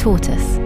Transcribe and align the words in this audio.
Tortoise. 0.00 0.56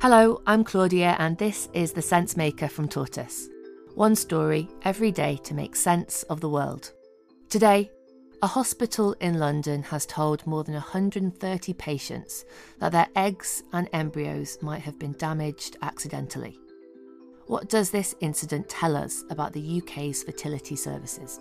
Hello, 0.00 0.40
I'm 0.46 0.62
Claudia, 0.62 1.16
and 1.18 1.36
this 1.36 1.68
is 1.72 1.92
The 1.92 2.02
Sensemaker 2.02 2.70
from 2.70 2.86
Tortoise. 2.86 3.48
One 3.96 4.14
story 4.14 4.68
every 4.82 5.10
day 5.10 5.40
to 5.42 5.54
make 5.54 5.74
sense 5.74 6.22
of 6.30 6.40
the 6.40 6.48
world. 6.48 6.92
Today, 7.48 7.90
a 8.42 8.46
hospital 8.46 9.16
in 9.20 9.40
London 9.40 9.82
has 9.82 10.06
told 10.06 10.46
more 10.46 10.62
than 10.62 10.74
130 10.74 11.72
patients 11.74 12.44
that 12.78 12.92
their 12.92 13.08
eggs 13.16 13.64
and 13.72 13.88
embryos 13.92 14.56
might 14.62 14.82
have 14.82 15.00
been 15.00 15.14
damaged 15.14 15.78
accidentally. 15.82 16.60
What 17.48 17.68
does 17.68 17.90
this 17.90 18.14
incident 18.20 18.68
tell 18.68 18.94
us 18.96 19.24
about 19.30 19.52
the 19.52 19.82
UK's 19.82 20.22
fertility 20.22 20.76
services? 20.76 21.40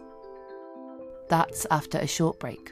That's 1.30 1.68
after 1.70 2.00
a 2.00 2.08
short 2.08 2.40
break. 2.40 2.72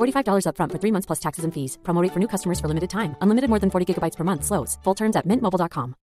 $45 0.00 0.46
upfront 0.46 0.72
for 0.72 0.78
three 0.78 0.92
months 0.92 1.06
plus 1.06 1.20
taxes 1.20 1.44
and 1.44 1.52
fees. 1.52 1.78
Promo 1.82 2.06
for 2.12 2.18
new 2.18 2.28
customers 2.28 2.58
for 2.58 2.68
limited 2.68 2.90
time. 2.90 3.14
Unlimited 3.20 3.48
more 3.48 3.60
than 3.60 3.70
40 3.70 3.86
gigabytes 3.86 4.16
per 4.16 4.24
month. 4.24 4.44
Slows. 4.44 4.78
Full 4.84 4.94
terms 4.94 5.16
at 5.16 5.26
mintmobile.com. 5.26 5.94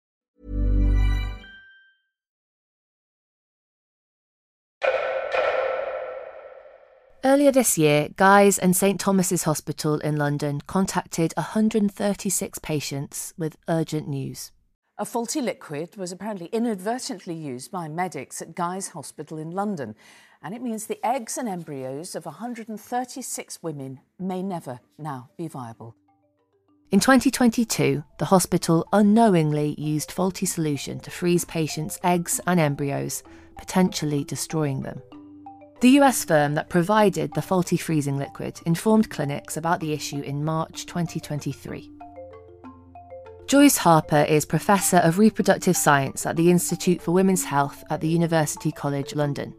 Earlier 7.28 7.52
this 7.52 7.78
year, 7.78 8.08
Guy's 8.16 8.58
and 8.58 8.74
St 8.74 8.98
Thomas's 9.02 9.44
Hospital 9.44 10.00
in 10.00 10.16
London 10.16 10.62
contacted 10.66 11.34
136 11.36 12.60
patients 12.60 13.34
with 13.38 13.58
urgent 13.68 14.08
news. 14.08 14.52
A 14.98 15.06
faulty 15.06 15.42
liquid 15.42 15.98
was 15.98 16.14
apparently 16.14 16.48
inadvertently 16.48 17.36
used 17.36 17.70
by 17.70 17.90
medics 17.90 18.42
at 18.42 18.56
Guy's 18.56 18.88
Hospital 18.90 19.38
in 19.38 19.52
London, 19.52 19.94
and 20.42 20.54
it 20.54 20.62
means 20.62 20.86
the 20.86 21.06
eggs 21.06 21.38
and 21.38 21.48
embryos 21.48 22.16
of 22.16 22.26
136 22.26 23.64
women 23.64 24.00
may 24.20 24.42
never 24.42 24.80
now 24.98 25.30
be 25.38 25.48
viable. 25.48 25.96
In 26.90 27.02
2022, 27.02 28.04
the 28.18 28.26
hospital 28.26 28.88
unknowingly 28.94 29.76
used 29.78 30.12
faulty 30.12 30.46
solution 30.46 31.00
to 31.02 31.12
freeze 31.12 31.44
patients' 31.44 32.00
eggs 32.02 32.40
and 32.48 32.62
embryos, 32.62 33.24
potentially 33.58 34.24
destroying 34.24 34.84
them. 34.84 35.02
The 35.82 36.00
US 36.00 36.24
firm 36.24 36.56
that 36.56 36.70
provided 36.70 37.34
the 37.34 37.42
faulty 37.42 37.76
freezing 37.76 38.18
liquid 38.18 38.62
informed 38.66 39.10
clinics 39.10 39.58
about 39.58 39.80
the 39.80 39.94
issue 39.94 40.22
in 40.22 40.46
March 40.46 40.86
2023. 40.86 41.92
Joyce 43.48 43.78
Harper 43.78 44.24
is 44.24 44.46
Professor 44.46 44.98
of 44.98 45.20
Reproductive 45.20 45.78
Science 45.78 46.26
at 46.26 46.36
the 46.36 46.50
Institute 46.50 47.02
for 47.02 47.12
Women's 47.12 47.44
Health 47.44 47.84
at 47.90 48.02
the 48.02 48.08
University 48.08 48.72
College 48.72 49.14
London. 49.14 49.54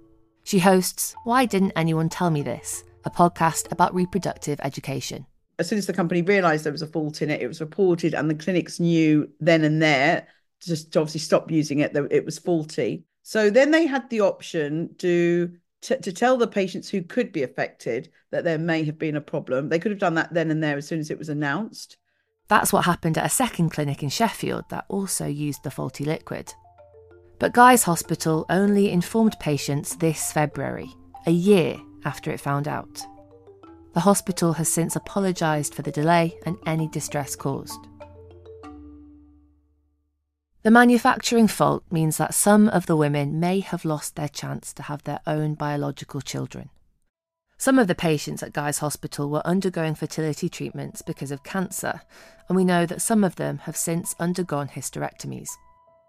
She 0.48 0.60
hosts 0.60 1.14
Why 1.24 1.44
Didn't 1.44 1.74
Anyone 1.76 2.08
Tell 2.08 2.30
Me 2.30 2.40
This? 2.40 2.82
a 3.04 3.10
podcast 3.10 3.70
about 3.70 3.94
reproductive 3.94 4.58
education. 4.62 5.26
As 5.58 5.68
soon 5.68 5.76
as 5.76 5.84
the 5.84 5.92
company 5.92 6.22
realised 6.22 6.64
there 6.64 6.72
was 6.72 6.80
a 6.80 6.86
fault 6.86 7.20
in 7.20 7.28
it, 7.28 7.42
it 7.42 7.48
was 7.48 7.60
reported, 7.60 8.14
and 8.14 8.30
the 8.30 8.34
clinics 8.34 8.80
knew 8.80 9.28
then 9.40 9.62
and 9.62 9.82
there 9.82 10.26
just 10.64 10.90
to 10.92 11.00
obviously 11.00 11.20
stop 11.20 11.50
using 11.50 11.80
it, 11.80 11.92
that 11.92 12.10
it 12.10 12.24
was 12.24 12.38
faulty. 12.38 13.04
So 13.24 13.50
then 13.50 13.72
they 13.72 13.86
had 13.86 14.08
the 14.08 14.22
option 14.22 14.94
to 15.00 15.52
to, 15.82 16.00
to 16.00 16.12
tell 16.14 16.38
the 16.38 16.46
patients 16.46 16.88
who 16.88 17.02
could 17.02 17.30
be 17.30 17.42
affected 17.42 18.08
that 18.30 18.44
there 18.44 18.56
may 18.56 18.84
have 18.84 18.98
been 18.98 19.16
a 19.16 19.20
problem. 19.20 19.68
They 19.68 19.78
could 19.78 19.92
have 19.92 20.00
done 20.00 20.14
that 20.14 20.32
then 20.32 20.50
and 20.50 20.62
there 20.62 20.78
as 20.78 20.88
soon 20.88 21.00
as 21.00 21.10
it 21.10 21.18
was 21.18 21.28
announced. 21.28 21.98
That's 22.48 22.72
what 22.72 22.86
happened 22.86 23.18
at 23.18 23.26
a 23.26 23.28
second 23.28 23.68
clinic 23.68 24.02
in 24.02 24.08
Sheffield 24.08 24.64
that 24.70 24.86
also 24.88 25.26
used 25.26 25.62
the 25.62 25.70
faulty 25.70 26.06
liquid. 26.06 26.54
But 27.38 27.52
Guy's 27.52 27.84
Hospital 27.84 28.44
only 28.50 28.90
informed 28.90 29.36
patients 29.38 29.96
this 29.96 30.32
February, 30.32 30.90
a 31.26 31.30
year 31.30 31.76
after 32.04 32.30
it 32.32 32.40
found 32.40 32.66
out. 32.66 33.00
The 33.94 34.00
hospital 34.00 34.54
has 34.54 34.68
since 34.68 34.96
apologised 34.96 35.74
for 35.74 35.82
the 35.82 35.92
delay 35.92 36.36
and 36.44 36.56
any 36.66 36.88
distress 36.88 37.36
caused. 37.36 37.78
The 40.62 40.70
manufacturing 40.72 41.46
fault 41.46 41.84
means 41.90 42.16
that 42.16 42.34
some 42.34 42.68
of 42.68 42.86
the 42.86 42.96
women 42.96 43.38
may 43.38 43.60
have 43.60 43.84
lost 43.84 44.16
their 44.16 44.28
chance 44.28 44.72
to 44.74 44.82
have 44.82 45.04
their 45.04 45.20
own 45.26 45.54
biological 45.54 46.20
children. 46.20 46.70
Some 47.56 47.78
of 47.78 47.86
the 47.86 47.94
patients 47.94 48.42
at 48.42 48.52
Guy's 48.52 48.78
Hospital 48.78 49.30
were 49.30 49.46
undergoing 49.46 49.94
fertility 49.94 50.48
treatments 50.48 51.02
because 51.02 51.30
of 51.30 51.42
cancer, 51.44 52.02
and 52.48 52.56
we 52.56 52.64
know 52.64 52.86
that 52.86 53.02
some 53.02 53.24
of 53.24 53.36
them 53.36 53.58
have 53.58 53.76
since 53.76 54.14
undergone 54.18 54.68
hysterectomies. 54.68 55.50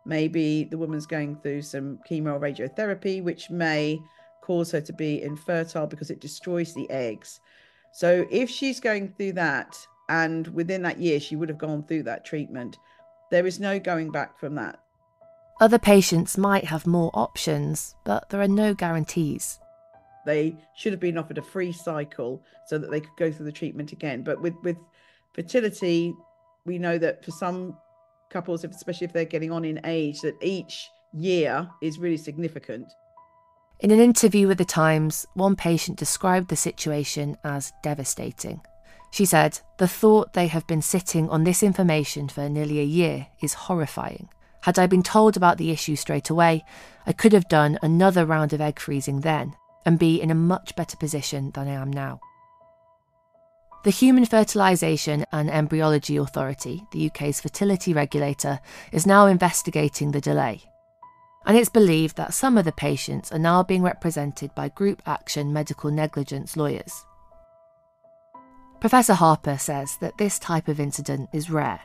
Maybe 0.05 0.63
the 0.63 0.77
woman's 0.77 1.05
going 1.05 1.37
through 1.37 1.63
some 1.63 1.99
chemo 2.09 2.33
or 2.33 2.39
radiotherapy, 2.39 3.23
which 3.23 3.49
may 3.49 3.99
cause 4.41 4.71
her 4.71 4.81
to 4.81 4.93
be 4.93 5.21
infertile 5.21 5.87
because 5.87 6.09
it 6.09 6.21
destroys 6.21 6.73
the 6.73 6.89
eggs. 6.89 7.39
So, 7.91 8.25
if 8.31 8.49
she's 8.49 8.79
going 8.79 9.13
through 9.13 9.33
that, 9.33 9.77
and 10.09 10.47
within 10.47 10.81
that 10.81 10.99
year 10.99 11.19
she 11.19 11.35
would 11.35 11.49
have 11.49 11.57
gone 11.57 11.83
through 11.83 12.03
that 12.03 12.25
treatment, 12.25 12.77
there 13.31 13.45
is 13.45 13.59
no 13.59 13.79
going 13.79 14.11
back 14.11 14.39
from 14.39 14.55
that. 14.55 14.79
Other 15.61 15.77
patients 15.77 16.37
might 16.37 16.65
have 16.65 16.87
more 16.87 17.11
options, 17.13 17.95
but 18.05 18.29
there 18.29 18.41
are 18.41 18.47
no 18.47 18.73
guarantees. 18.73 19.59
They 20.25 20.57
should 20.75 20.93
have 20.93 20.99
been 20.99 21.17
offered 21.17 21.37
a 21.37 21.43
free 21.43 21.71
cycle 21.71 22.43
so 22.65 22.77
that 22.77 22.91
they 22.91 23.01
could 23.01 23.15
go 23.17 23.31
through 23.31 23.45
the 23.45 23.51
treatment 23.51 23.91
again. 23.91 24.23
But 24.23 24.41
with, 24.41 24.55
with 24.63 24.77
fertility, 25.33 26.13
we 26.65 26.77
know 26.79 26.97
that 26.97 27.23
for 27.23 27.31
some 27.31 27.77
couples, 28.29 28.63
especially 28.63 29.05
if 29.05 29.13
they're 29.13 29.25
getting 29.25 29.51
on 29.51 29.65
in 29.65 29.79
age, 29.83 30.21
that 30.21 30.35
each 30.41 30.89
year 31.13 31.69
is 31.81 31.99
really 31.99 32.17
significant. 32.17 32.91
In 33.79 33.91
an 33.91 33.99
interview 33.99 34.47
with 34.47 34.57
The 34.57 34.65
Times, 34.65 35.25
one 35.35 35.55
patient 35.55 35.97
described 35.97 36.49
the 36.49 36.55
situation 36.55 37.37
as 37.43 37.71
devastating. 37.81 38.61
She 39.11 39.25
said, 39.25 39.59
The 39.77 39.87
thought 39.87 40.33
they 40.33 40.47
have 40.47 40.67
been 40.67 40.81
sitting 40.81 41.29
on 41.29 41.43
this 41.43 41.63
information 41.63 42.29
for 42.29 42.49
nearly 42.49 42.79
a 42.79 42.83
year 42.83 43.27
is 43.41 43.53
horrifying. 43.53 44.29
Had 44.61 44.77
I 44.77 44.87
been 44.87 45.03
told 45.03 45.37
about 45.37 45.57
the 45.57 45.71
issue 45.71 45.95
straight 45.95 46.29
away, 46.29 46.65
I 47.05 47.13
could 47.13 47.31
have 47.31 47.47
done 47.47 47.79
another 47.81 48.25
round 48.25 48.51
of 48.53 48.61
egg 48.61 48.79
freezing 48.79 49.21
then 49.21 49.55
and 49.85 49.97
be 49.97 50.21
in 50.21 50.29
a 50.29 50.35
much 50.35 50.75
better 50.75 50.97
position 50.97 51.51
than 51.51 51.67
I 51.67 51.71
am 51.71 51.91
now. 51.91 52.19
The 53.81 53.91
Human 53.91 54.25
Fertilisation 54.25 55.25
and 55.31 55.49
Embryology 55.49 56.17
Authority, 56.17 56.83
the 56.91 57.07
UK's 57.07 57.39
fertility 57.39 57.93
regulator, 57.93 58.59
is 58.91 59.07
now 59.07 59.25
investigating 59.25 60.11
the 60.11 60.19
delay. 60.19 60.63
And 61.45 61.57
it's 61.57 61.69
believed 61.69 62.17
that 62.17 62.33
some 62.33 62.57
of 62.57 62.65
the 62.65 62.73
patients 62.73 63.31
are 63.31 63.39
now 63.39 63.63
being 63.63 63.81
represented 63.81 64.53
by 64.53 64.67
group 64.67 65.01
action 65.05 65.53
medical 65.53 65.89
negligence 65.91 66.57
lawyers. 66.57 67.05
Professor 68.81 69.13
Harper 69.13 69.57
says 69.57 69.95
that 70.01 70.17
this 70.17 70.39
type 70.39 70.67
of 70.67 70.81
incident 70.81 71.29
is 71.31 71.49
rare, 71.49 71.79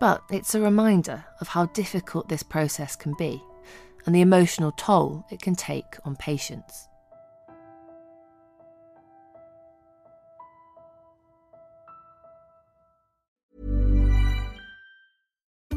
but 0.00 0.24
it's 0.28 0.56
a 0.56 0.60
reminder 0.60 1.24
of 1.40 1.46
how 1.46 1.66
difficult 1.66 2.28
this 2.28 2.42
process 2.42 2.96
can 2.96 3.14
be 3.14 3.40
and 4.06 4.14
the 4.14 4.22
emotional 4.22 4.72
toll 4.72 5.24
it 5.30 5.40
can 5.40 5.54
take 5.54 5.96
on 6.04 6.16
patients. 6.16 6.88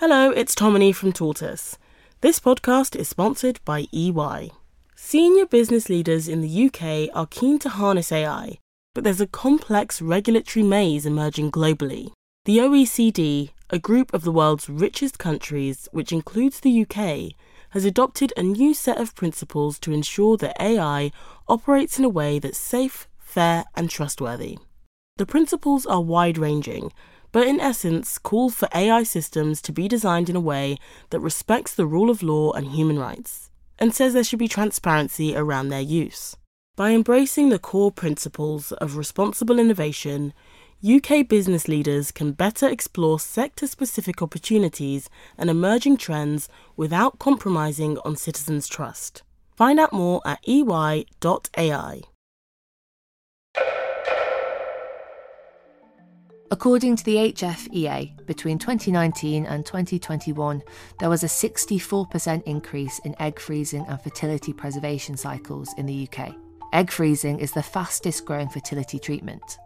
Hello, 0.00 0.30
it's 0.30 0.54
Tomini 0.54 0.94
from 0.94 1.12
Tortoise. 1.12 1.76
This 2.22 2.40
podcast 2.40 2.96
is 2.96 3.06
sponsored 3.06 3.60
by 3.66 3.86
EY. 3.92 4.50
Senior 4.96 5.44
business 5.44 5.90
leaders 5.90 6.26
in 6.26 6.40
the 6.40 6.64
UK 6.68 7.14
are 7.14 7.26
keen 7.26 7.58
to 7.58 7.68
harness 7.68 8.10
AI, 8.10 8.56
but 8.94 9.04
there's 9.04 9.20
a 9.20 9.26
complex 9.26 10.00
regulatory 10.00 10.62
maze 10.62 11.04
emerging 11.04 11.50
globally. 11.50 12.12
The 12.46 12.56
OECD, 12.56 13.50
a 13.68 13.78
group 13.78 14.14
of 14.14 14.24
the 14.24 14.32
world's 14.32 14.70
richest 14.70 15.18
countries, 15.18 15.86
which 15.92 16.12
includes 16.12 16.60
the 16.60 16.80
UK, 16.80 17.34
has 17.72 17.84
adopted 17.84 18.32
a 18.38 18.42
new 18.42 18.72
set 18.72 18.96
of 18.96 19.14
principles 19.14 19.78
to 19.80 19.92
ensure 19.92 20.38
that 20.38 20.56
AI 20.58 21.12
operates 21.46 21.98
in 21.98 22.06
a 22.06 22.08
way 22.08 22.38
that's 22.38 22.56
safe, 22.56 23.06
fair, 23.18 23.66
and 23.76 23.90
trustworthy. 23.90 24.56
The 25.18 25.26
principles 25.26 25.84
are 25.84 26.00
wide 26.00 26.38
ranging, 26.38 26.90
but 27.32 27.46
in 27.46 27.60
essence 27.60 28.18
call 28.18 28.50
for 28.50 28.68
AI 28.74 29.02
systems 29.02 29.62
to 29.62 29.72
be 29.72 29.88
designed 29.88 30.28
in 30.28 30.36
a 30.36 30.40
way 30.40 30.76
that 31.10 31.20
respects 31.20 31.74
the 31.74 31.86
rule 31.86 32.10
of 32.10 32.22
law 32.22 32.52
and 32.52 32.68
human 32.68 32.98
rights, 32.98 33.50
and 33.78 33.94
says 33.94 34.12
there 34.12 34.24
should 34.24 34.38
be 34.38 34.48
transparency 34.48 35.36
around 35.36 35.68
their 35.68 35.80
use. 35.80 36.36
By 36.76 36.92
embracing 36.92 37.48
the 37.48 37.58
core 37.58 37.92
principles 37.92 38.72
of 38.72 38.96
responsible 38.96 39.58
innovation, 39.58 40.32
UK 40.82 41.28
business 41.28 41.68
leaders 41.68 42.10
can 42.10 42.32
better 42.32 42.66
explore 42.66 43.20
sector 43.20 43.66
specific 43.66 44.22
opportunities 44.22 45.10
and 45.36 45.50
emerging 45.50 45.98
trends 45.98 46.48
without 46.76 47.18
compromising 47.18 47.98
on 47.98 48.16
citizens' 48.16 48.66
trust. 48.66 49.22
Find 49.54 49.78
out 49.78 49.92
more 49.92 50.22
at 50.24 50.40
ey.ai. 50.46 51.04
According 56.52 56.96
to 56.96 57.04
the 57.04 57.14
HFEA, 57.14 58.26
between 58.26 58.58
2019 58.58 59.46
and 59.46 59.64
2021, 59.64 60.60
there 60.98 61.08
was 61.08 61.22
a 61.22 61.26
64% 61.26 62.42
increase 62.42 62.98
in 63.04 63.14
egg 63.20 63.38
freezing 63.38 63.86
and 63.86 64.02
fertility 64.02 64.52
preservation 64.52 65.16
cycles 65.16 65.72
in 65.78 65.86
the 65.86 66.08
UK. 66.08 66.34
Egg 66.72 66.90
freezing 66.90 67.38
is 67.38 67.52
the 67.52 67.62
fastest 67.62 68.24
growing 68.24 68.48
fertility 68.48 68.98
treatment. 68.98 69.58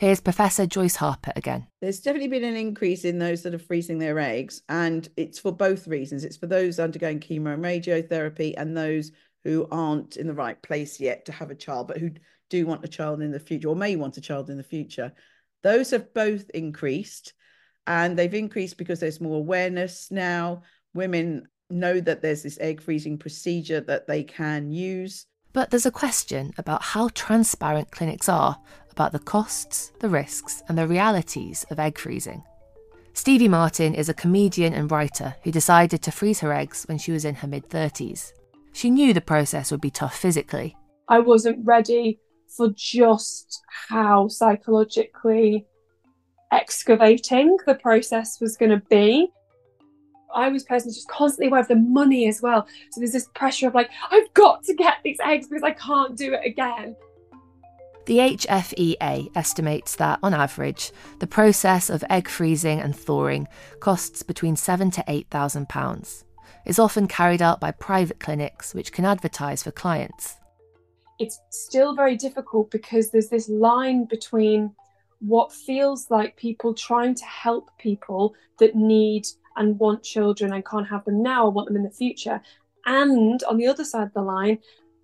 Here's 0.00 0.20
Professor 0.20 0.66
Joyce 0.66 0.96
Harper 0.96 1.32
again. 1.36 1.68
There's 1.80 2.00
definitely 2.00 2.30
been 2.30 2.42
an 2.42 2.56
increase 2.56 3.04
in 3.04 3.20
those 3.20 3.42
that 3.42 3.54
are 3.54 3.58
freezing 3.60 4.00
their 4.00 4.18
eggs, 4.18 4.62
and 4.68 5.08
it's 5.16 5.38
for 5.38 5.52
both 5.52 5.86
reasons. 5.86 6.24
It's 6.24 6.36
for 6.36 6.48
those 6.48 6.80
undergoing 6.80 7.20
chemo 7.20 7.54
and 7.54 7.62
radiotherapy 7.62 8.54
and 8.56 8.76
those 8.76 9.12
who 9.44 9.68
aren't 9.70 10.16
in 10.16 10.26
the 10.26 10.34
right 10.34 10.60
place 10.60 10.98
yet 10.98 11.24
to 11.26 11.32
have 11.32 11.52
a 11.52 11.54
child, 11.54 11.86
but 11.86 11.98
who 11.98 12.10
do 12.50 12.66
want 12.66 12.84
a 12.84 12.88
child 12.88 13.22
in 13.22 13.30
the 13.30 13.38
future 13.38 13.68
or 13.68 13.76
may 13.76 13.94
want 13.94 14.16
a 14.16 14.20
child 14.20 14.50
in 14.50 14.56
the 14.56 14.64
future. 14.64 15.12
Those 15.62 15.90
have 15.90 16.12
both 16.12 16.50
increased, 16.50 17.34
and 17.86 18.18
they've 18.18 18.34
increased 18.34 18.76
because 18.76 19.00
there's 19.00 19.20
more 19.20 19.38
awareness 19.38 20.10
now. 20.10 20.62
Women 20.94 21.48
know 21.70 22.00
that 22.00 22.22
there's 22.22 22.42
this 22.42 22.58
egg 22.60 22.82
freezing 22.82 23.18
procedure 23.18 23.80
that 23.80 24.06
they 24.06 24.22
can 24.22 24.70
use. 24.70 25.26
But 25.52 25.70
there's 25.70 25.86
a 25.86 25.90
question 25.90 26.52
about 26.58 26.82
how 26.82 27.08
transparent 27.14 27.90
clinics 27.90 28.28
are 28.28 28.58
about 28.90 29.12
the 29.12 29.18
costs, 29.18 29.92
the 30.00 30.08
risks, 30.08 30.62
and 30.68 30.76
the 30.76 30.86
realities 30.86 31.64
of 31.70 31.78
egg 31.78 31.98
freezing. 31.98 32.42
Stevie 33.14 33.48
Martin 33.48 33.94
is 33.94 34.08
a 34.08 34.14
comedian 34.14 34.72
and 34.72 34.90
writer 34.90 35.34
who 35.42 35.50
decided 35.50 36.02
to 36.02 36.10
freeze 36.10 36.40
her 36.40 36.52
eggs 36.52 36.84
when 36.88 36.98
she 36.98 37.12
was 37.12 37.24
in 37.24 37.34
her 37.36 37.48
mid 37.48 37.68
30s. 37.68 38.32
She 38.72 38.90
knew 38.90 39.12
the 39.12 39.20
process 39.20 39.70
would 39.70 39.82
be 39.82 39.90
tough 39.90 40.16
physically. 40.16 40.76
I 41.08 41.18
wasn't 41.18 41.64
ready 41.66 42.20
for 42.56 42.68
just 42.74 43.62
how 43.88 44.28
psychologically 44.28 45.66
excavating 46.50 47.56
the 47.66 47.74
process 47.74 48.40
was 48.40 48.56
going 48.56 48.70
to 48.70 48.82
be. 48.88 49.28
I 50.34 50.48
was 50.48 50.64
personally 50.64 50.94
just 50.94 51.08
constantly 51.08 51.48
aware 51.48 51.60
of 51.60 51.68
the 51.68 51.76
money 51.76 52.26
as 52.26 52.40
well. 52.40 52.66
So 52.90 53.00
there's 53.00 53.12
this 53.12 53.28
pressure 53.34 53.68
of 53.68 53.74
like, 53.74 53.90
I've 54.10 54.32
got 54.34 54.62
to 54.64 54.74
get 54.74 54.96
these 55.04 55.18
eggs 55.22 55.48
because 55.48 55.62
I 55.62 55.72
can't 55.72 56.16
do 56.16 56.32
it 56.32 56.40
again. 56.44 56.96
The 58.06 58.18
HFEA 58.18 59.30
estimates 59.36 59.94
that, 59.96 60.18
on 60.22 60.34
average, 60.34 60.90
the 61.20 61.26
process 61.26 61.88
of 61.88 62.02
egg 62.10 62.28
freezing 62.28 62.80
and 62.80 62.96
thawing 62.96 63.46
costs 63.78 64.22
between 64.22 64.56
seven 64.56 64.90
to 64.92 65.04
eight 65.06 65.28
thousand 65.30 65.68
pounds. 65.68 66.24
It's 66.64 66.80
often 66.80 67.06
carried 67.06 67.42
out 67.42 67.60
by 67.60 67.70
private 67.70 68.18
clinics, 68.18 68.74
which 68.74 68.92
can 68.92 69.04
advertise 69.04 69.62
for 69.62 69.70
clients. 69.70 70.36
It's 71.18 71.40
still 71.50 71.94
very 71.94 72.16
difficult 72.16 72.70
because 72.70 73.10
there's 73.10 73.28
this 73.28 73.48
line 73.48 74.06
between 74.06 74.74
what 75.20 75.52
feels 75.52 76.10
like 76.10 76.36
people 76.36 76.74
trying 76.74 77.14
to 77.14 77.24
help 77.24 77.70
people 77.78 78.34
that 78.58 78.74
need 78.74 79.26
and 79.56 79.78
want 79.78 80.02
children 80.02 80.52
and 80.52 80.66
can't 80.66 80.88
have 80.88 81.04
them 81.04 81.22
now 81.22 81.44
or 81.46 81.50
want 81.50 81.68
them 81.68 81.76
in 81.76 81.84
the 81.84 81.90
future, 81.90 82.40
and 82.86 83.42
on 83.44 83.56
the 83.56 83.66
other 83.66 83.84
side 83.84 84.08
of 84.08 84.14
the 84.14 84.22
line, 84.22 84.58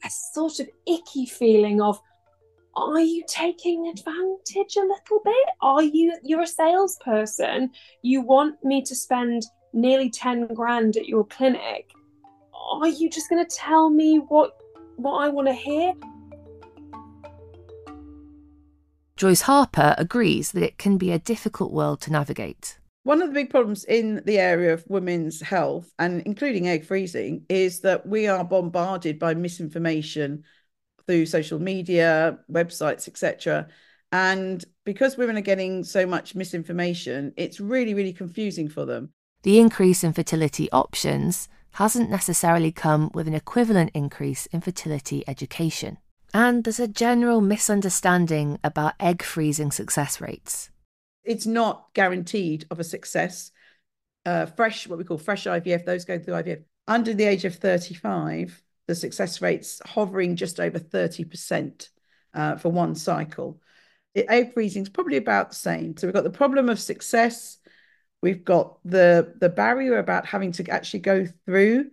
a 0.05 0.11
sort 0.11 0.59
of 0.61 0.69
icky 0.87 1.27
feeling 1.27 1.81
of 1.81 2.01
are 2.77 3.01
you 3.01 3.25
taking 3.27 3.89
advantage 3.89 4.77
a 4.77 4.81
little 4.81 5.21
bit? 5.25 5.49
Are 5.61 5.83
you 5.83 6.17
you're 6.23 6.43
a 6.43 6.47
salesperson? 6.47 7.71
You 8.03 8.21
want 8.21 8.63
me 8.65 8.83
to 8.83 8.95
spend 8.95 9.45
nearly 9.73 10.11
10 10.11 10.55
grand 10.55 10.97
at 10.97 11.09
your 11.09 11.25
clinic. 11.27 11.91
Are 12.55 12.87
you 12.87 13.11
just 13.11 13.29
going 13.29 13.45
to 13.45 13.57
tell 13.57 13.91
me 13.91 14.19
what 14.19 14.57
what 14.99 15.23
I 15.23 15.29
want 15.29 15.49
to 15.49 15.55
hear? 15.55 15.93
Joyce 19.17 19.43
Harper 19.43 19.95
agrees 19.99 20.53
that 20.53 20.63
it 20.63 20.79
can 20.79 20.97
be 20.97 21.11
a 21.11 21.19
difficult 21.19 21.73
world 21.73 22.01
to 22.03 22.13
navigate. 22.13 22.79
One 23.05 23.23
of 23.23 23.29
the 23.29 23.35
big 23.35 23.51
problems 23.51 23.85
in 23.85 24.23
the 24.27 24.39
area 24.39 24.73
of 24.73 24.85
women's 24.89 25.41
health 25.41 25.93
and 25.99 26.23
including 26.23 26.69
egg 26.69 26.85
freezing 26.85 27.45
is 27.49 27.81
that 27.81 28.07
we 28.07 28.27
are 28.27 28.45
bombarded 28.45 29.19
by 29.19 29.35
misinformation 29.35 30.45
through 31.07 31.27
social 31.27 31.59
media, 31.59 32.39
websites, 32.51 33.09
etc. 33.09 33.69
And 34.13 34.65
because 34.85 35.17
women 35.17 35.39
are 35.39 35.43
getting 35.43 35.85
so 35.85 36.07
much 36.07 36.35
misinformation, 36.35 37.33
it's 37.37 37.61
really, 37.61 37.95
really 37.95 38.13
confusing 38.13 38.69
for 38.69 38.85
them. 38.85 39.11
The 39.43 39.59
increase 39.59 40.05
in 40.05 40.13
fertility 40.13 40.71
options 40.71 41.49
hasn't 41.79 42.11
necessarily 42.11 42.73
come 42.73 43.09
with 43.15 43.29
an 43.29 43.35
equivalent 43.35 43.89
increase 43.95 44.47
in 44.47 44.61
fertility 44.61 45.23
education. 45.29 45.97
And 46.35 46.65
there's 46.65 46.81
a 46.81 46.89
general 46.89 47.41
misunderstanding 47.41 48.59
about 48.65 48.95
egg 48.99 49.23
freezing 49.23 49.71
success 49.71 50.21
rates. 50.21 50.71
It's 51.23 51.47
not 51.47 51.87
guaranteed 51.95 52.67
of 52.73 52.81
a 52.81 52.85
success. 52.85 53.53
Uh, 54.27 54.47
fresh, 54.47 54.89
what 54.89 54.99
we 54.99 55.05
call 55.05 55.19
fresh 55.19 55.45
IVF, 55.45 55.85
those 55.85 56.05
going 56.05 56.21
through 56.21 56.35
IVF 56.35 56.65
under 56.89 57.15
the 57.15 57.23
age 57.23 57.45
of 57.45 57.55
35, 57.55 58.61
the 58.89 58.97
success 58.97 59.41
rate's 59.41 59.81
hovering 59.87 60.35
just 60.35 60.59
over 60.59 60.81
30% 60.81 61.91
uh, 62.35 62.57
for 62.57 62.71
one 62.71 62.97
cycle. 62.97 63.61
It, 64.17 64.27
egg 64.29 64.53
freezing 64.53 64.83
is 64.83 64.89
probably 64.89 65.17
about 65.17 65.51
the 65.51 65.55
same. 65.55 65.97
So 65.97 66.09
we've 66.09 66.15
got 66.15 66.25
the 66.25 66.31
problem 66.31 66.71
of 66.71 66.81
success. 66.81 67.58
We've 68.21 68.45
got 68.45 68.79
the 68.85 69.35
the 69.39 69.49
barrier 69.49 69.99
about 69.99 70.27
having 70.27 70.53
to 70.53 70.69
actually 70.71 71.01
go 71.01 71.27
through 71.47 71.91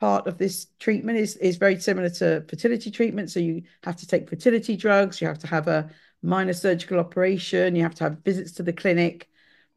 part 0.00 0.26
of 0.26 0.38
this 0.38 0.66
treatment 0.78 1.18
is, 1.18 1.36
is 1.36 1.58
very 1.58 1.78
similar 1.78 2.08
to 2.08 2.42
fertility 2.48 2.90
treatment. 2.90 3.30
So 3.30 3.38
you 3.38 3.62
have 3.84 3.96
to 3.96 4.06
take 4.06 4.28
fertility 4.28 4.76
drugs, 4.76 5.20
you 5.20 5.28
have 5.28 5.38
to 5.40 5.46
have 5.46 5.68
a 5.68 5.90
minor 6.22 6.54
surgical 6.54 6.98
operation, 6.98 7.76
you 7.76 7.82
have 7.82 7.94
to 7.96 8.04
have 8.04 8.18
visits 8.24 8.52
to 8.52 8.62
the 8.62 8.72
clinic. 8.72 9.28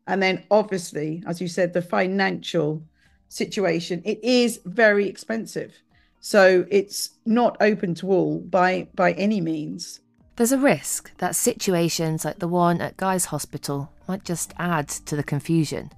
And 0.08 0.24
then 0.24 0.44
obviously, 0.50 1.24
as 1.28 1.42
you 1.42 1.48
said, 1.48 1.74
the 1.74 1.82
financial 1.82 2.84
situation, 3.28 4.02
it 4.06 4.24
is 4.24 4.62
very 4.66 5.08
expensive. 5.08 5.74
So 6.22 6.66
it's 6.70 7.10
not 7.26 7.58
open 7.60 7.96
to 7.96 8.10
all 8.10 8.40
by 8.40 8.88
by 8.96 9.12
any 9.14 9.42
means. 9.42 10.00
There's 10.36 10.52
a 10.52 10.58
risk 10.58 11.16
that 11.18 11.36
situations 11.36 12.26
like 12.26 12.40
the 12.40 12.48
one 12.48 12.82
at 12.82 12.98
Guy's 12.98 13.26
Hospital 13.26 13.92
might 14.08 14.24
just 14.24 14.54
add 14.58 14.90
to 14.90 15.16
the 15.16 15.24
confusion. 15.24 15.92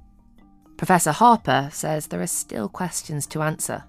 Professor 0.76 1.14
Harper 1.14 1.70
says 1.72 2.08
there 2.08 2.22
are 2.22 2.28
still 2.28 2.68
questions 2.68 3.26
to 3.28 3.42
answer. 3.42 3.86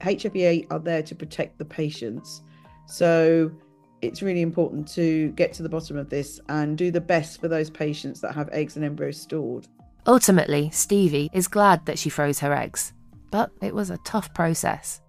HFEA 0.00 0.66
are 0.70 0.78
there 0.78 1.02
to 1.02 1.14
protect 1.14 1.58
the 1.58 1.64
patients. 1.66 2.40
So 2.86 3.52
it's 4.00 4.22
really 4.22 4.40
important 4.40 4.88
to 4.94 5.28
get 5.32 5.52
to 5.54 5.62
the 5.62 5.68
bottom 5.68 5.98
of 5.98 6.08
this 6.08 6.40
and 6.48 6.78
do 6.78 6.90
the 6.90 7.00
best 7.00 7.38
for 7.38 7.48
those 7.48 7.68
patients 7.68 8.20
that 8.22 8.34
have 8.34 8.48
eggs 8.50 8.76
and 8.76 8.84
embryos 8.86 9.20
stored. 9.20 9.68
Ultimately, 10.06 10.70
Stevie 10.70 11.30
is 11.34 11.46
glad 11.48 11.84
that 11.84 11.98
she 11.98 12.08
froze 12.08 12.38
her 12.38 12.54
eggs, 12.54 12.94
but 13.30 13.50
it 13.60 13.74
was 13.74 13.90
a 13.90 13.98
tough 13.98 14.32
process. 14.32 15.02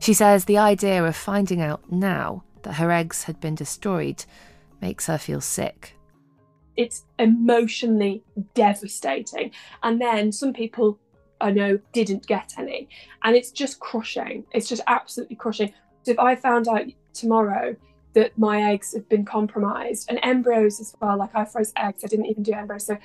She 0.00 0.12
says 0.12 0.44
the 0.44 0.58
idea 0.58 1.02
of 1.02 1.16
finding 1.16 1.62
out 1.62 1.90
now 1.90 2.44
that 2.62 2.74
her 2.74 2.90
eggs 2.90 3.24
had 3.24 3.40
been 3.40 3.54
destroyed 3.54 4.24
makes 4.80 5.06
her 5.06 5.18
feel 5.18 5.40
sick. 5.40 5.96
It's 6.76 7.04
emotionally 7.18 8.24
devastating. 8.54 9.50
And 9.82 10.00
then 10.00 10.32
some 10.32 10.52
people 10.52 10.98
I 11.40 11.50
know 11.50 11.78
didn't 11.92 12.26
get 12.26 12.54
any. 12.56 12.88
And 13.24 13.36
it's 13.36 13.50
just 13.50 13.80
crushing. 13.80 14.44
It's 14.52 14.68
just 14.68 14.82
absolutely 14.86 15.36
crushing. 15.36 15.72
So 16.04 16.12
if 16.12 16.18
I 16.18 16.34
found 16.36 16.68
out 16.68 16.86
tomorrow 17.12 17.76
that 18.14 18.36
my 18.38 18.72
eggs 18.72 18.94
have 18.94 19.08
been 19.08 19.24
compromised 19.24 20.08
and 20.08 20.18
embryos 20.22 20.80
as 20.80 20.94
well, 21.00 21.18
like 21.18 21.34
I 21.34 21.44
froze 21.44 21.72
eggs, 21.76 22.04
I 22.04 22.08
didn't 22.08 22.26
even 22.26 22.42
do 22.42 22.52
embryos. 22.52 22.86
So 22.86 22.96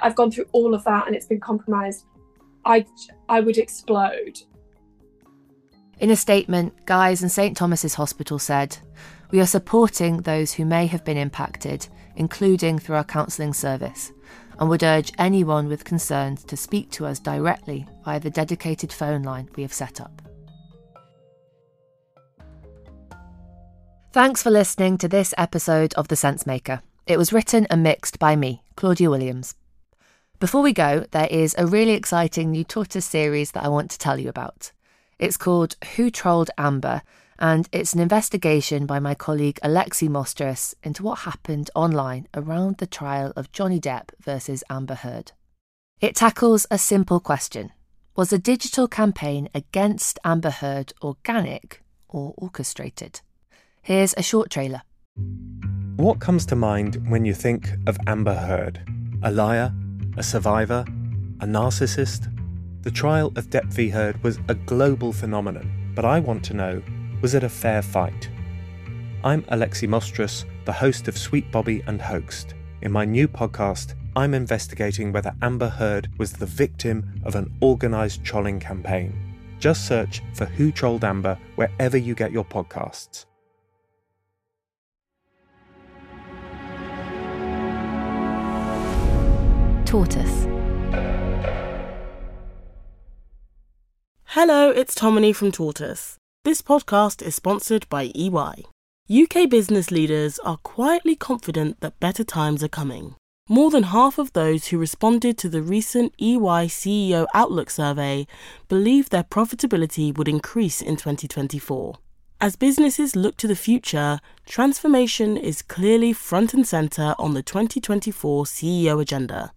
I've 0.00 0.14
gone 0.14 0.30
through 0.30 0.46
all 0.52 0.74
of 0.74 0.82
that 0.84 1.06
and 1.06 1.14
it's 1.14 1.26
been 1.26 1.40
compromised. 1.40 2.06
I, 2.64 2.84
I 3.28 3.40
would 3.40 3.58
explode. 3.58 4.40
In 6.00 6.10
a 6.10 6.16
statement, 6.16 6.86
Guy's 6.86 7.22
and 7.22 7.32
St 7.32 7.56
Thomas's 7.56 7.94
Hospital 7.94 8.38
said, 8.38 8.78
We 9.32 9.40
are 9.40 9.46
supporting 9.46 10.18
those 10.18 10.52
who 10.52 10.64
may 10.64 10.86
have 10.86 11.04
been 11.04 11.16
impacted, 11.16 11.88
including 12.14 12.78
through 12.78 12.94
our 12.94 13.04
counselling 13.04 13.52
service, 13.52 14.12
and 14.60 14.68
would 14.68 14.84
urge 14.84 15.12
anyone 15.18 15.66
with 15.66 15.84
concerns 15.84 16.44
to 16.44 16.56
speak 16.56 16.92
to 16.92 17.06
us 17.06 17.18
directly 17.18 17.84
via 18.04 18.20
the 18.20 18.30
dedicated 18.30 18.92
phone 18.92 19.22
line 19.22 19.48
we 19.56 19.62
have 19.62 19.72
set 19.72 20.00
up. 20.00 20.22
Thanks 24.12 24.42
for 24.42 24.50
listening 24.50 24.98
to 24.98 25.08
this 25.08 25.34
episode 25.36 25.94
of 25.94 26.06
The 26.06 26.14
Sensemaker. 26.14 26.80
It 27.08 27.18
was 27.18 27.32
written 27.32 27.66
and 27.70 27.82
mixed 27.82 28.20
by 28.20 28.36
me, 28.36 28.62
Claudia 28.76 29.10
Williams. 29.10 29.56
Before 30.38 30.62
we 30.62 30.72
go, 30.72 31.06
there 31.10 31.26
is 31.28 31.56
a 31.58 31.66
really 31.66 31.92
exciting 31.92 32.52
new 32.52 32.62
tortoise 32.62 33.04
series 33.04 33.50
that 33.52 33.64
I 33.64 33.68
want 33.68 33.90
to 33.90 33.98
tell 33.98 34.18
you 34.18 34.28
about. 34.28 34.70
It's 35.18 35.36
called 35.36 35.74
Who 35.96 36.10
Trolled 36.10 36.50
Amber, 36.56 37.02
and 37.40 37.68
it's 37.72 37.92
an 37.92 37.98
investigation 37.98 38.86
by 38.86 39.00
my 39.00 39.16
colleague 39.16 39.58
Alexi 39.64 40.08
Mostrous 40.08 40.76
into 40.84 41.02
what 41.02 41.20
happened 41.20 41.70
online 41.74 42.28
around 42.34 42.76
the 42.76 42.86
trial 42.86 43.32
of 43.34 43.50
Johnny 43.50 43.80
Depp 43.80 44.10
versus 44.20 44.62
Amber 44.70 44.94
Heard. 44.94 45.32
It 46.00 46.14
tackles 46.14 46.66
a 46.70 46.78
simple 46.78 47.18
question 47.18 47.72
Was 48.14 48.32
a 48.32 48.38
digital 48.38 48.86
campaign 48.86 49.48
against 49.54 50.20
Amber 50.24 50.50
Heard 50.50 50.92
organic 51.02 51.82
or 52.08 52.32
orchestrated? 52.36 53.20
Here's 53.82 54.14
a 54.16 54.22
short 54.22 54.50
trailer. 54.50 54.82
What 55.96 56.20
comes 56.20 56.46
to 56.46 56.54
mind 56.54 57.10
when 57.10 57.24
you 57.24 57.34
think 57.34 57.70
of 57.88 57.98
Amber 58.06 58.34
Heard? 58.34 58.80
A 59.24 59.32
liar? 59.32 59.74
A 60.16 60.22
survivor? 60.22 60.84
A 61.40 61.46
narcissist? 61.46 62.32
The 62.88 62.94
trial 62.94 63.34
of 63.36 63.50
Depp 63.50 63.66
v. 63.66 63.90
Heard 63.90 64.22
was 64.24 64.38
a 64.48 64.54
global 64.54 65.12
phenomenon, 65.12 65.92
but 65.94 66.06
I 66.06 66.20
want 66.20 66.42
to 66.46 66.54
know 66.54 66.82
was 67.20 67.34
it 67.34 67.44
a 67.44 67.48
fair 67.50 67.82
fight? 67.82 68.30
I'm 69.22 69.42
Alexi 69.42 69.86
Mostrous, 69.86 70.46
the 70.64 70.72
host 70.72 71.06
of 71.06 71.18
Sweet 71.18 71.52
Bobby 71.52 71.82
and 71.86 72.00
Hoaxed. 72.00 72.54
In 72.80 72.90
my 72.90 73.04
new 73.04 73.28
podcast, 73.28 73.94
I'm 74.16 74.32
investigating 74.32 75.12
whether 75.12 75.34
Amber 75.42 75.68
Heard 75.68 76.08
was 76.16 76.32
the 76.32 76.46
victim 76.46 77.20
of 77.24 77.34
an 77.34 77.54
organised 77.60 78.24
trolling 78.24 78.58
campaign. 78.58 79.12
Just 79.60 79.86
search 79.86 80.22
for 80.32 80.46
Who 80.46 80.72
Trolled 80.72 81.04
Amber 81.04 81.38
wherever 81.56 81.98
you 81.98 82.14
get 82.14 82.32
your 82.32 82.46
podcasts. 82.46 83.26
Tortoise. 89.84 90.47
Hello, 94.32 94.68
it's 94.68 94.94
Tomini 94.94 95.34
from 95.34 95.50
Tortoise. 95.50 96.18
This 96.44 96.60
podcast 96.60 97.22
is 97.22 97.34
sponsored 97.34 97.88
by 97.88 98.12
EY. 98.14 98.66
UK 99.10 99.48
business 99.48 99.90
leaders 99.90 100.38
are 100.40 100.58
quietly 100.58 101.16
confident 101.16 101.80
that 101.80 101.98
better 101.98 102.24
times 102.24 102.62
are 102.62 102.68
coming. 102.68 103.14
More 103.48 103.70
than 103.70 103.84
half 103.84 104.18
of 104.18 104.34
those 104.34 104.66
who 104.66 104.76
responded 104.76 105.38
to 105.38 105.48
the 105.48 105.62
recent 105.62 106.12
EY 106.18 106.68
CEO 106.68 107.26
Outlook 107.32 107.70
survey 107.70 108.26
believe 108.68 109.08
their 109.08 109.24
profitability 109.24 110.14
would 110.18 110.28
increase 110.28 110.82
in 110.82 110.96
2024. 110.98 111.96
As 112.38 112.54
businesses 112.54 113.16
look 113.16 113.38
to 113.38 113.48
the 113.48 113.56
future, 113.56 114.20
transformation 114.44 115.38
is 115.38 115.62
clearly 115.62 116.12
front 116.12 116.52
and 116.52 116.66
centre 116.68 117.14
on 117.18 117.32
the 117.32 117.42
2024 117.42 118.44
CEO 118.44 119.00
agenda 119.00 119.52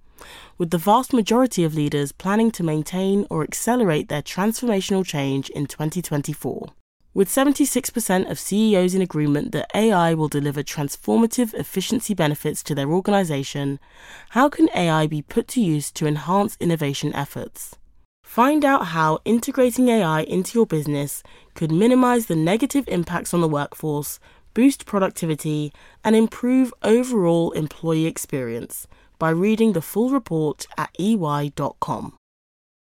with 0.62 0.70
the 0.70 0.78
vast 0.78 1.12
majority 1.12 1.64
of 1.64 1.74
leaders 1.74 2.12
planning 2.12 2.52
to 2.52 2.62
maintain 2.62 3.26
or 3.32 3.42
accelerate 3.42 4.10
their 4.10 4.22
transformational 4.22 5.04
change 5.04 5.50
in 5.50 5.66
2024. 5.66 6.68
With 7.16 7.28
76% 7.28 8.30
of 8.30 8.38
CEOs 8.38 8.94
in 8.94 9.02
agreement 9.02 9.54
that 9.54 9.72
AI 9.74 10.14
will 10.14 10.28
deliver 10.28 10.62
transformative 10.62 11.56
efficiency 11.56 12.14
benefits 12.14 12.62
to 12.62 12.76
their 12.76 12.92
organization, 12.92 13.80
how 14.30 14.50
can 14.50 14.70
AI 14.76 15.08
be 15.08 15.24
put 15.24 15.48
to 15.48 15.62
use 15.62 15.90
to 15.94 16.06
enhance 16.06 16.58
innovation 16.60 17.12
efforts? 17.16 17.76
Find 18.24 18.64
out 18.64 18.94
how 18.94 19.18
integrating 19.26 19.90
AI 19.90 20.22
into 20.22 20.60
your 20.60 20.68
business 20.68 21.24
could 21.56 21.72
minimize 21.72 22.28
the 22.28 22.36
negative 22.36 22.88
impacts 22.88 23.34
on 23.34 23.42
the 23.42 23.50
workforce, 23.50 24.20
boost 24.54 24.86
productivity, 24.86 25.74
and 26.04 26.16
improve 26.16 26.72
overall 26.84 27.50
employee 27.54 28.06
experience 28.06 28.86
by 29.22 29.30
reading 29.30 29.74
the 29.74 29.82
full 29.84 30.10
report 30.10 30.66
at 30.80 30.90
ey.com. 31.00 32.18